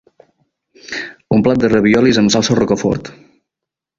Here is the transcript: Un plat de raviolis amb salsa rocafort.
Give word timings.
Un 1.37 1.43
plat 1.47 1.61
de 1.65 1.69
raviolis 1.75 2.21
amb 2.21 2.35
salsa 2.37 2.57
rocafort. 2.61 3.15